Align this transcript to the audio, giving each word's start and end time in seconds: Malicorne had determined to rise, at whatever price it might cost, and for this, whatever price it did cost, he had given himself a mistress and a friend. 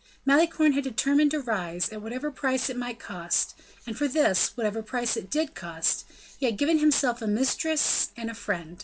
Malicorne 0.25 0.73
had 0.73 0.83
determined 0.83 1.29
to 1.29 1.39
rise, 1.39 1.89
at 1.89 2.01
whatever 2.01 2.31
price 2.31 2.71
it 2.71 2.75
might 2.75 2.97
cost, 2.97 3.53
and 3.85 3.95
for 3.95 4.07
this, 4.07 4.57
whatever 4.57 4.81
price 4.81 5.15
it 5.15 5.29
did 5.29 5.53
cost, 5.53 6.05
he 6.39 6.47
had 6.47 6.57
given 6.57 6.79
himself 6.79 7.21
a 7.21 7.27
mistress 7.27 8.09
and 8.17 8.27
a 8.27 8.33
friend. 8.33 8.79